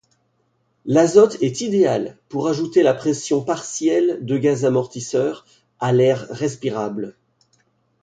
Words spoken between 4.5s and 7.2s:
amortisseurs à l'air respirable.